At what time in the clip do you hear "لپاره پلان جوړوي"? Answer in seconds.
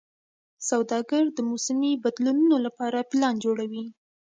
2.65-3.85